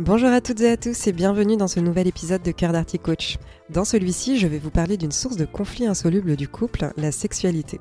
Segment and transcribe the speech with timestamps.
[0.00, 2.98] Bonjour à toutes et à tous et bienvenue dans ce nouvel épisode de Cœur d'Arty
[2.98, 3.36] Coach.
[3.68, 7.80] Dans celui-ci, je vais vous parler d'une source de conflit insoluble du couple, la sexualité.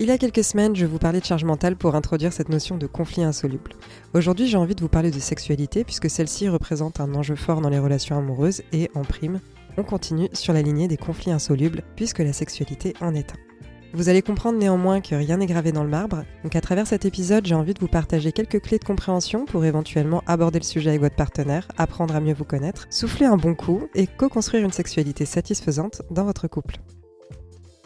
[0.00, 2.78] Il y a quelques semaines, je vous parlais de charge mentale pour introduire cette notion
[2.78, 3.74] de conflit insoluble.
[4.12, 7.70] Aujourd'hui, j'ai envie de vous parler de sexualité puisque celle-ci représente un enjeu fort dans
[7.70, 9.38] les relations amoureuses et, en prime,
[9.76, 13.51] on continue sur la lignée des conflits insolubles puisque la sexualité en est un.
[13.94, 17.04] Vous allez comprendre néanmoins que rien n'est gravé dans le marbre, donc à travers cet
[17.04, 20.88] épisode, j'ai envie de vous partager quelques clés de compréhension pour éventuellement aborder le sujet
[20.90, 24.72] avec votre partenaire, apprendre à mieux vous connaître, souffler un bon coup et co-construire une
[24.72, 26.76] sexualité satisfaisante dans votre couple.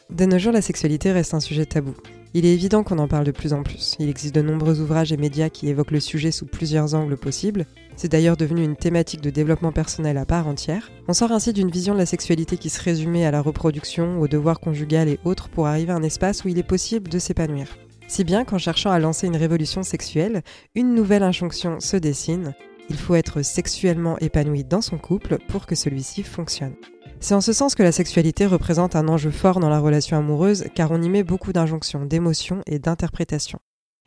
[0.09, 1.95] De nos jours, la sexualité reste un sujet tabou.
[2.39, 3.97] Il est évident qu'on en parle de plus en plus.
[3.98, 7.65] Il existe de nombreux ouvrages et médias qui évoquent le sujet sous plusieurs angles possibles.
[7.97, 10.91] C'est d'ailleurs devenu une thématique de développement personnel à part entière.
[11.09, 14.28] On sort ainsi d'une vision de la sexualité qui se résumait à la reproduction, au
[14.28, 17.78] devoir conjugal et autres pour arriver à un espace où il est possible de s'épanouir.
[18.06, 20.43] Si bien qu'en cherchant à lancer une révolution sexuelle,
[20.75, 22.53] une nouvelle injonction se dessine.
[22.91, 26.75] Il faut être sexuellement épanoui dans son couple pour que celui-ci fonctionne.
[27.19, 30.67] C'est en ce sens que la sexualité représente un enjeu fort dans la relation amoureuse
[30.75, 33.59] car on y met beaucoup d'injonctions, d'émotions et d'interprétations.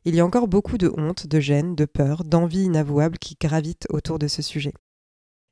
[0.06, 3.88] Il y a encore beaucoup de honte, de gêne, de peur, d'envie inavouable qui gravitent
[3.90, 4.74] autour de ce sujet.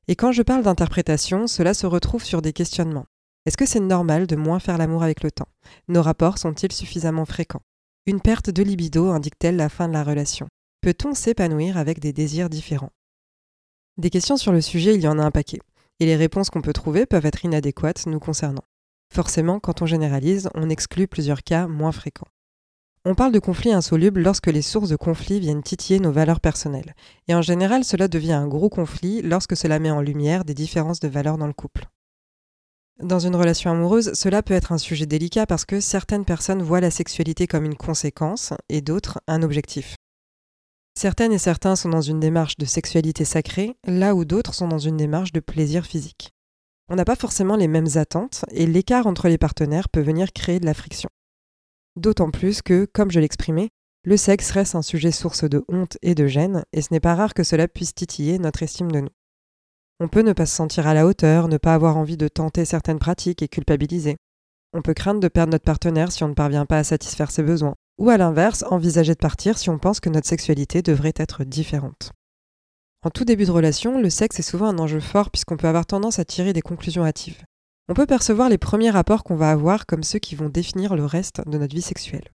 [0.08, 3.08] Et quand je parle d'interprétation, cela se retrouve sur des questionnements.
[3.46, 5.50] Est-ce que c'est normal de moins faire l'amour avec le temps?
[5.90, 7.62] Nos rapports sont-ils suffisamment fréquents?
[8.06, 10.48] Une perte de libido indique-t-elle la fin de la relation?
[10.82, 12.92] Peut-on s'épanouir avec des désirs différents?
[13.98, 15.60] Des questions sur le sujet, il y en a un paquet
[16.00, 18.64] et les réponses qu'on peut trouver peuvent être inadéquates nous concernant.
[19.14, 22.28] Forcément, quand on généralise, on exclut plusieurs cas moins fréquents.
[23.06, 26.94] On parle de conflits insolubles lorsque les sources de conflits viennent titiller nos valeurs personnelles.
[27.28, 31.00] Et en général, cela devient un gros conflit lorsque cela met en lumière des différences
[31.00, 31.88] de valeurs dans le couple.
[33.02, 36.82] Dans une relation amoureuse, cela peut être un sujet délicat parce que certaines personnes voient
[36.82, 39.97] la sexualité comme une conséquence et d'autres un objectif.
[40.98, 44.80] Certaines et certains sont dans une démarche de sexualité sacrée, là où d'autres sont dans
[44.80, 46.32] une démarche de plaisir physique.
[46.90, 50.60] On n'a pas forcément les mêmes attentes et l'écart entre les partenaires peut venir créer
[50.60, 51.08] de la friction.
[51.98, 53.70] D'autant plus que, comme je l'exprimais,
[54.06, 57.14] le sexe reste un sujet source de honte et de gêne, et ce n'est pas
[57.14, 59.14] rare que cela puisse titiller notre estime de nous.
[60.00, 62.66] On peut ne pas se sentir à la hauteur, ne pas avoir envie de tenter
[62.66, 64.18] certaines pratiques et culpabiliser.
[64.74, 67.44] On peut craindre de perdre notre partenaire si on ne parvient pas à satisfaire ses
[67.44, 67.76] besoins.
[67.98, 72.12] Ou à l'inverse, envisager de partir si on pense que notre sexualité devrait être différente.
[73.04, 75.86] En tout début de relation, le sexe est souvent un enjeu fort puisqu'on peut avoir
[75.86, 77.44] tendance à tirer des conclusions hâtives.
[77.90, 81.06] On peut percevoir les premiers rapports qu'on va avoir comme ceux qui vont définir le
[81.06, 82.32] reste de notre vie sexuelle.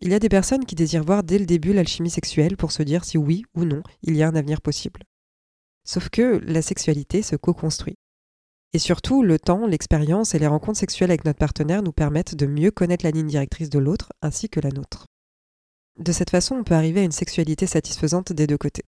[0.00, 2.82] Il y a des personnes qui désirent voir dès le début l'alchimie sexuelle pour se
[2.82, 5.02] dire si oui ou non il y a un avenir possible.
[5.84, 7.96] Sauf que la sexualité se co-construit.
[8.76, 12.44] Et surtout, le temps, l'expérience et les rencontres sexuelles avec notre partenaire nous permettent de
[12.44, 15.06] mieux connaître la ligne directrice de l'autre ainsi que la nôtre.
[15.98, 18.84] De cette façon, on peut arriver à une sexualité satisfaisante des deux côtés.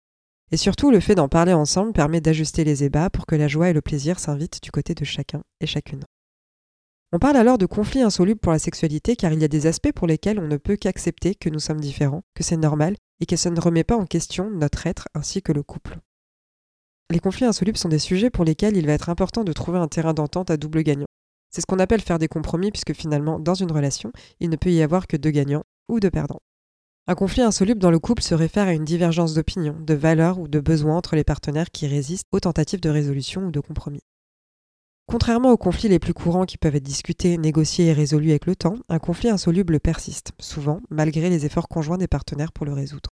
[0.51, 3.69] Et surtout, le fait d'en parler ensemble permet d'ajuster les ébats pour que la joie
[3.69, 6.03] et le plaisir s'invitent du côté de chacun et chacune.
[7.13, 9.93] On parle alors de conflits insolubles pour la sexualité car il y a des aspects
[9.93, 13.37] pour lesquels on ne peut qu'accepter que nous sommes différents, que c'est normal et que
[13.37, 15.97] ça ne remet pas en question notre être ainsi que le couple.
[17.09, 19.87] Les conflits insolubles sont des sujets pour lesquels il va être important de trouver un
[19.87, 21.05] terrain d'entente à double gagnant.
[21.49, 24.71] C'est ce qu'on appelle faire des compromis puisque finalement, dans une relation, il ne peut
[24.71, 26.41] y avoir que deux gagnants ou deux perdants.
[27.07, 30.49] Un conflit insoluble dans le couple se réfère à une divergence d'opinion, de valeurs ou
[30.49, 34.01] de besoins entre les partenaires qui résistent aux tentatives de résolution ou de compromis.
[35.05, 38.57] Contrairement aux conflits les plus courants qui peuvent être discutés, négociés et résolus avec le
[38.57, 43.09] temps, un conflit insoluble persiste, souvent malgré les efforts conjoints des partenaires pour le résoudre.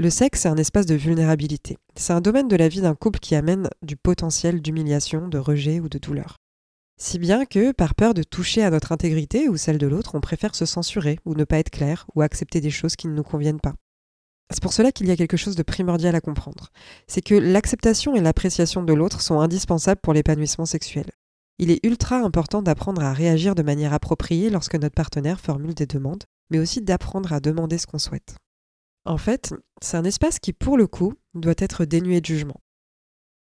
[0.00, 1.76] Le sexe est un espace de vulnérabilité.
[1.96, 5.80] C'est un domaine de la vie d'un couple qui amène du potentiel d'humiliation, de rejet
[5.80, 6.36] ou de douleur.
[7.00, 10.20] Si bien que, par peur de toucher à notre intégrité ou celle de l'autre, on
[10.20, 13.24] préfère se censurer ou ne pas être clair ou accepter des choses qui ne nous
[13.24, 13.74] conviennent pas.
[14.52, 16.68] C'est pour cela qu'il y a quelque chose de primordial à comprendre.
[17.08, 21.10] C'est que l'acceptation et l'appréciation de l'autre sont indispensables pour l'épanouissement sexuel.
[21.58, 25.86] Il est ultra important d'apprendre à réagir de manière appropriée lorsque notre partenaire formule des
[25.86, 28.36] demandes, mais aussi d'apprendre à demander ce qu'on souhaite.
[29.08, 32.60] En fait, c'est un espace qui, pour le coup, doit être dénué de jugement.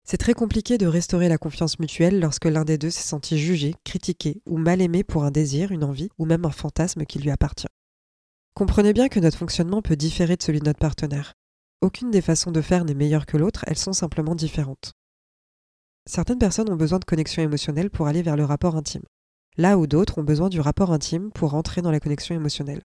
[0.04, 3.74] C'est très compliqué de restaurer la confiance mutuelle lorsque l'un des deux s'est senti jugé,
[3.86, 7.32] critiqué ou mal aimé pour un désir, une envie ou même un fantasme qui lui
[7.32, 7.70] appartient.
[8.56, 11.32] Comprenez bien que notre fonctionnement peut différer de celui de notre partenaire.
[11.80, 14.92] Aucune des façons de faire n'est meilleure que l'autre, elles sont simplement différentes.
[16.06, 19.04] Certaines personnes ont besoin de connexion émotionnelle pour aller vers le rapport intime,
[19.56, 22.82] là où d'autres ont besoin du rapport intime pour entrer dans la connexion émotionnelle.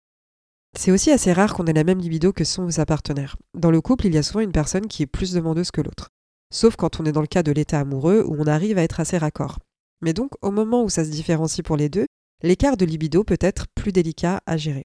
[0.77, 3.37] C'est aussi assez rare qu'on ait la même libido que son ou sa partenaire.
[3.55, 6.09] Dans le couple, il y a souvent une personne qui est plus demandeuse que l'autre.
[6.53, 9.01] Sauf quand on est dans le cas de l'état amoureux où on arrive à être
[9.01, 9.59] assez raccord.
[10.03, 12.07] Mais donc, au moment où ça se différencie pour les deux,
[12.43, 14.85] l'écart de libido peut être plus délicat à gérer.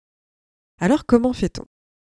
[0.79, 1.65] Alors comment fait-on?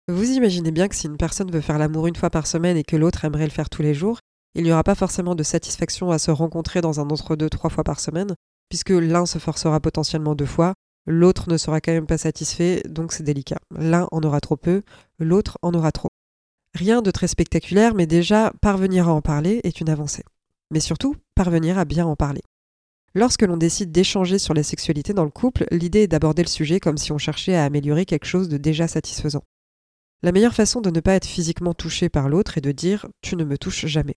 [0.08, 2.84] Vous imaginez bien que si une personne veut faire l'amour une fois par semaine et
[2.84, 4.20] que l'autre aimerait le faire tous les jours,
[4.56, 7.84] il n'y aura pas forcément de satisfaction à se rencontrer dans un entre-deux trois fois
[7.84, 8.34] par semaine,
[8.70, 10.74] puisque l'un se forcera potentiellement deux fois,
[11.06, 13.60] l'autre ne sera quand même pas satisfait, donc c'est délicat.
[13.72, 14.84] L'un en aura trop peu,
[15.20, 16.10] l'autre en aura trop.
[16.76, 20.24] Rien de très spectaculaire, mais déjà, parvenir à en parler est une avancée.
[20.72, 22.42] Mais surtout, parvenir à bien en parler.
[23.16, 26.80] Lorsque l'on décide d'échanger sur la sexualité dans le couple, l'idée est d'aborder le sujet
[26.80, 29.44] comme si on cherchait à améliorer quelque chose de déjà satisfaisant.
[30.22, 33.36] La meilleure façon de ne pas être physiquement touché par l'autre est de dire⁇ tu
[33.36, 34.12] ne me touches jamais⁇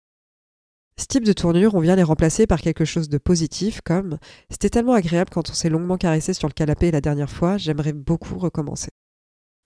[0.98, 4.18] ce type de tournure, on vient les remplacer par quelque chose de positif comme
[4.50, 7.92] C'était tellement agréable quand on s'est longuement caressé sur le canapé la dernière fois, j'aimerais
[7.92, 8.90] beaucoup recommencer.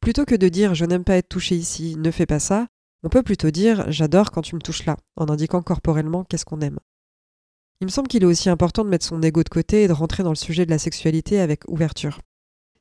[0.00, 2.69] Plutôt que de dire Je n'aime pas être touché ici, ne fais pas ça,
[3.02, 6.61] on peut plutôt dire J'adore quand tu me touches là, en indiquant corporellement qu'est-ce qu'on
[6.61, 6.78] aime.
[7.81, 9.93] Il me semble qu'il est aussi important de mettre son ego de côté et de
[9.93, 12.20] rentrer dans le sujet de la sexualité avec ouverture.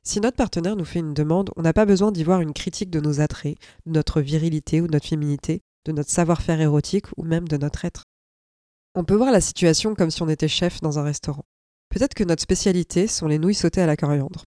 [0.04, 2.90] Si notre partenaire nous fait une demande, on n'a pas besoin d'y voir une critique
[2.90, 7.24] de nos attraits, de notre virilité ou de notre féminité, de notre savoir-faire érotique ou
[7.24, 8.05] même de notre être.
[8.98, 11.44] On peut voir la situation comme si on était chef dans un restaurant.
[11.90, 14.44] Peut-être que notre spécialité sont les nouilles sautées à la coriandre.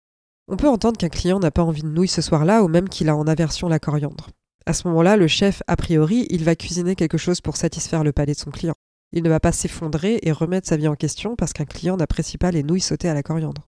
[0.47, 3.09] On peut entendre qu'un client n'a pas envie de nouilles ce soir-là ou même qu'il
[3.09, 4.29] a en aversion la coriandre.
[4.65, 8.13] À ce moment-là, le chef, a priori, il va cuisiner quelque chose pour satisfaire le
[8.13, 8.75] palais de son client.
[9.11, 12.37] Il ne va pas s'effondrer et remettre sa vie en question parce qu'un client n'apprécie
[12.37, 13.67] pas les nouilles sautées à la coriandre.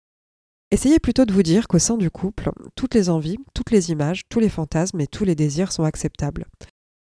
[0.70, 4.22] Essayez plutôt de vous dire qu'au sein du couple, toutes les envies, toutes les images,
[4.30, 6.46] tous les fantasmes et tous les désirs sont acceptables.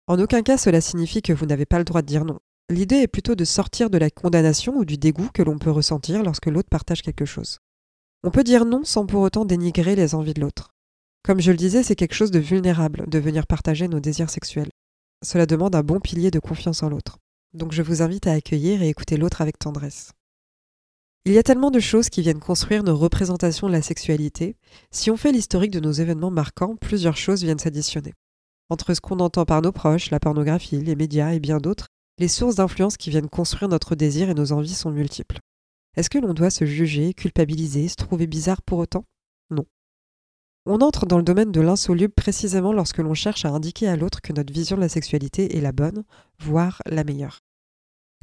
[0.08, 2.38] En aucun cas cela signifie que vous n'avez pas le droit de dire non.
[2.70, 6.22] L'idée est plutôt de sortir de la condamnation ou du dégoût que l'on peut ressentir
[6.22, 7.58] lorsque l'autre partage quelque chose.
[8.24, 10.70] On peut dire non sans pour autant dénigrer les envies de l'autre.
[11.24, 14.70] Comme je le disais, c'est quelque chose de vulnérable de venir partager nos désirs sexuels.
[15.24, 17.18] Cela demande un bon pilier de confiance en l'autre.
[17.54, 20.12] Donc je vous invite à accueillir et écouter l'autre avec tendresse.
[21.24, 24.56] Il y a tellement de choses qui viennent construire nos représentations de la sexualité.
[24.90, 28.14] Si on fait l'historique de nos événements marquants, plusieurs choses viennent s'additionner.
[28.70, 31.86] Entre ce qu'on entend par nos proches, la pornographie, les médias et bien d'autres,
[32.18, 35.38] les sources d'influence qui viennent construire notre désir et nos envies sont multiples.
[35.96, 39.04] Est-ce que l'on doit se juger, culpabiliser, se trouver bizarre pour autant?
[39.50, 39.66] Non.
[40.64, 44.20] On entre dans le domaine de l'insoluble précisément lorsque l'on cherche à indiquer à l'autre
[44.20, 46.04] que notre vision de la sexualité est la bonne,
[46.38, 47.40] voire la meilleure.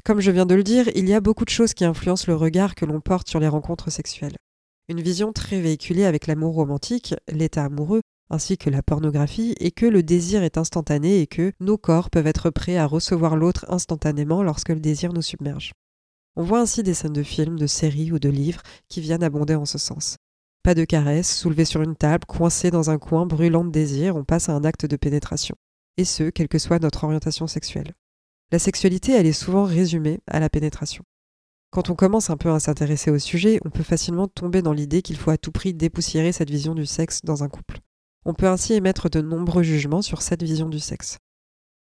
[0.04, 2.34] Comme je viens de le dire, il y a beaucoup de choses qui influencent le
[2.34, 4.36] regard que l'on porte sur les rencontres sexuelles.
[4.88, 8.00] Une vision très véhiculée avec l'amour romantique, l'état amoureux,
[8.30, 12.26] ainsi que la pornographie, et que le désir est instantané et que nos corps peuvent
[12.26, 15.72] être prêts à recevoir l'autre instantanément lorsque le désir nous submerge.
[16.36, 19.56] On voit ainsi des scènes de films, de séries ou de livres qui viennent abonder
[19.56, 20.16] en ce sens.
[20.62, 24.24] Pas de caresses, soulevées sur une table, coincées dans un coin, brûlant de désir, on
[24.24, 25.56] passe à un acte de pénétration.
[25.96, 27.94] Et ce, quelle que soit notre orientation sexuelle.
[28.52, 31.04] La sexualité, elle est souvent résumée à la pénétration.
[31.70, 35.02] Quand on commence un peu à s'intéresser au sujet, on peut facilement tomber dans l'idée
[35.02, 37.78] qu'il faut à tout prix dépoussiérer cette vision du sexe dans un couple.
[38.24, 41.18] On peut ainsi émettre de nombreux jugements sur cette vision du sexe.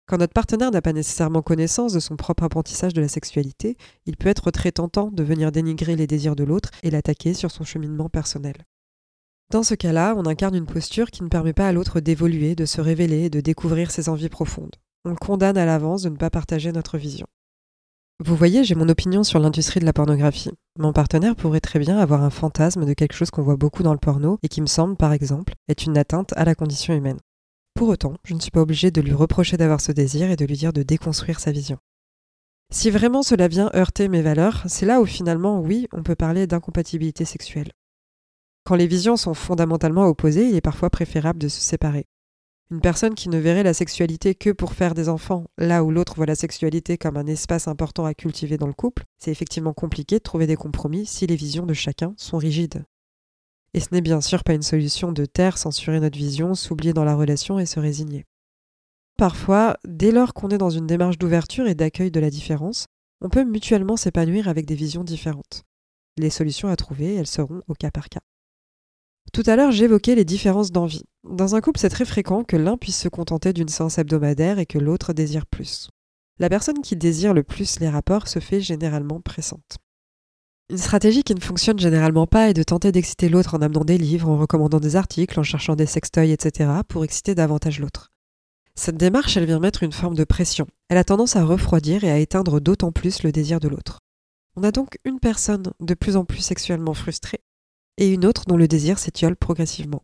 [0.07, 4.15] Quand notre partenaire n'a pas nécessairement connaissance de son propre apprentissage de la sexualité, il
[4.15, 7.65] peut être très tentant de venir dénigrer les désirs de l'autre et l'attaquer sur son
[7.65, 8.55] cheminement personnel.
[9.50, 12.65] Dans ce cas-là, on incarne une posture qui ne permet pas à l'autre d'évoluer, de
[12.65, 14.75] se révéler et de découvrir ses envies profondes.
[15.05, 17.27] On le condamne à l'avance de ne pas partager notre vision.
[18.25, 20.50] Vous voyez, j'ai mon opinion sur l'industrie de la pornographie.
[20.79, 23.93] Mon partenaire pourrait très bien avoir un fantasme de quelque chose qu'on voit beaucoup dans
[23.93, 27.19] le porno et qui me semble, par exemple, être une atteinte à la condition humaine.
[27.75, 30.45] Pour autant, je ne suis pas obligée de lui reprocher d'avoir ce désir et de
[30.45, 31.77] lui dire de déconstruire sa vision.
[32.74, 36.47] Si vraiment cela vient heurter mes valeurs, c'est là où finalement, oui, on peut parler
[36.47, 37.71] d'incompatibilité sexuelle.
[38.63, 42.07] Quand les visions sont fondamentalement opposées, il est parfois préférable de se séparer.
[42.69, 46.15] Une personne qui ne verrait la sexualité que pour faire des enfants, là où l'autre
[46.15, 50.17] voit la sexualité comme un espace important à cultiver dans le couple, c'est effectivement compliqué
[50.17, 52.83] de trouver des compromis si les visions de chacun sont rigides.
[53.74, 57.05] Et ce n'est bien sûr pas une solution de taire, censurer notre vision, s'oublier dans
[57.05, 58.25] la relation et se résigner.
[59.17, 62.86] Parfois, dès lors qu'on est dans une démarche d'ouverture et d'accueil de la différence,
[63.21, 65.63] on peut mutuellement s'épanouir avec des visions différentes.
[66.17, 68.19] Les solutions à trouver, elles seront au cas par cas.
[69.34, 71.03] Tout à l'heure, j'évoquais les différences d'envie.
[71.24, 74.65] Dans un couple, c'est très fréquent que l'un puisse se contenter d'une séance hebdomadaire et
[74.65, 75.89] que l'autre désire plus.
[76.39, 79.77] La personne qui désire le plus les rapports se fait généralement pressante.
[80.69, 83.98] Une stratégie qui ne fonctionne généralement pas est de tenter d'exciter l'autre en amenant des
[83.98, 86.69] livres, en recommandant des articles, en cherchant des sextoys, etc.
[86.88, 88.12] pour exciter davantage l'autre.
[88.75, 90.67] Cette démarche, elle vient mettre une forme de pression.
[90.89, 94.00] Elle a tendance à refroidir et à éteindre d'autant plus le désir de l'autre.
[94.55, 97.39] On a donc une personne de plus en plus sexuellement frustrée
[97.97, 100.03] et une autre dont le désir s'étiole progressivement.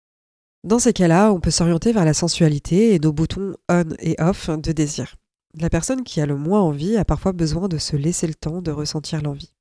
[0.64, 4.50] Dans ces cas-là, on peut s'orienter vers la sensualité et nos boutons on et off
[4.50, 5.16] de désir.
[5.60, 8.62] La personne qui a le moins envie a parfois besoin de se laisser le temps
[8.62, 9.54] de ressentir l'envie.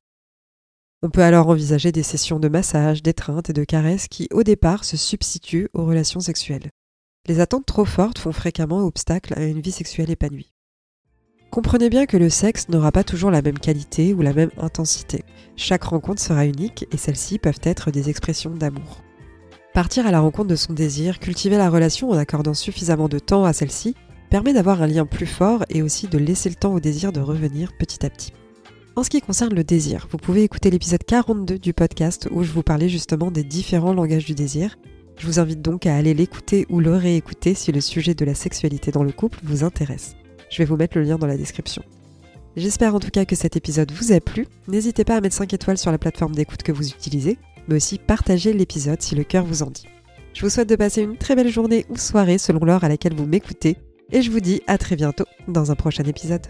[1.03, 4.85] On peut alors envisager des sessions de massage, d'étreinte et de caresses qui, au départ,
[4.85, 6.71] se substituent aux relations sexuelles.
[7.27, 10.52] Les attentes trop fortes font fréquemment obstacle à une vie sexuelle épanouie.
[11.53, 15.23] Comprenez bien que le sexe n'aura pas toujours la même qualité ou la même intensité.
[15.55, 19.03] Chaque rencontre sera unique et celles-ci peuvent être des expressions d'amour.
[19.75, 23.45] Partir à la rencontre de son désir, cultiver la relation en accordant suffisamment de temps
[23.45, 23.95] à celle-ci,
[24.31, 27.21] permet d'avoir un lien plus fort et aussi de laisser le temps au désir de
[27.21, 28.33] revenir petit à petit.
[28.97, 32.53] En ce qui concerne le désir, vous pouvez écouter l'épisode 42 du podcast où je
[32.53, 34.79] vous parlais justement des différents langages du désir.
[35.19, 38.35] Je vous invite donc à aller l'écouter ou le réécouter si le sujet de la
[38.35, 40.17] sexualité dans le couple vous intéresse.
[40.53, 41.83] Je vais vous mettre le lien dans la description.
[42.57, 44.47] J'espère en tout cas que cet épisode vous a plu.
[44.69, 47.99] N'hésitez pas à mettre 5 étoiles sur la plateforme d'écoute que vous utilisez, mais aussi
[47.99, 49.87] partager l'épisode si le cœur vous en dit.
[50.35, 53.15] Je vous souhaite de passer une très belle journée ou soirée selon l'heure à laquelle
[53.15, 53.79] vous m'écoutez,
[54.11, 56.47] et je vous dis à très bientôt dans un prochain épisode.